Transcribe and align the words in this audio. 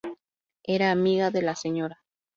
Era 0.63 0.89
amiga 0.89 1.29
de 1.29 1.43
la 1.43 1.55
Sra. 1.55 2.01